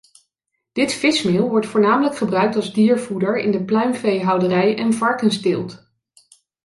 Dit 0.71 0.93
vismeel 0.93 1.49
wordt 1.49 1.65
voornamelijk 1.67 2.17
gebruikt 2.17 2.55
als 2.55 2.73
diervoeder 2.73 3.37
in 3.37 3.51
de 3.51 3.63
pluimveehouderij 3.65 4.77
en 4.77 4.93
varkensteelt. 4.93 5.89